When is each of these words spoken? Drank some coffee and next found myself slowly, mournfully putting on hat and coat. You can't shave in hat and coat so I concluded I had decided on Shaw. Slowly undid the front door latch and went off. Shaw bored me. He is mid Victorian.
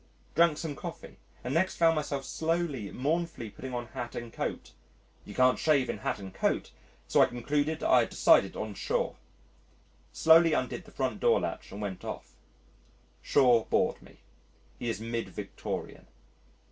Drank 0.33 0.57
some 0.57 0.75
coffee 0.75 1.17
and 1.43 1.53
next 1.53 1.75
found 1.75 1.95
myself 1.95 2.25
slowly, 2.25 2.91
mournfully 2.91 3.51
putting 3.51 3.71
on 3.71 3.85
hat 3.89 4.15
and 4.15 4.33
coat. 4.33 4.71
You 5.25 5.35
can't 5.35 5.59
shave 5.59 5.91
in 5.91 5.99
hat 5.99 6.17
and 6.17 6.33
coat 6.33 6.71
so 7.07 7.21
I 7.21 7.27
concluded 7.27 7.83
I 7.83 7.99
had 7.99 8.09
decided 8.09 8.55
on 8.55 8.73
Shaw. 8.73 9.13
Slowly 10.11 10.53
undid 10.53 10.85
the 10.85 10.91
front 10.91 11.19
door 11.19 11.39
latch 11.41 11.71
and 11.71 11.83
went 11.83 12.03
off. 12.03 12.33
Shaw 13.21 13.63
bored 13.65 14.01
me. 14.01 14.21
He 14.79 14.89
is 14.89 14.99
mid 14.99 15.29
Victorian. 15.29 16.07